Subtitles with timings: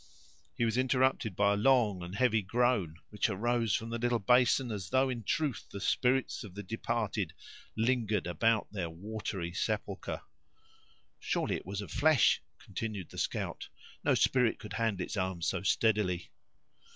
[0.57, 4.71] He was interrupted by a long and heavy groan which arose from the little basin,
[4.71, 7.35] as though, in truth, the spirits of the departed
[7.77, 10.21] lingered about their watery sepulcher.
[11.19, 13.69] "Surely it was of flesh," continued the scout;
[14.03, 16.31] "no spirit could handle its arms so steadily."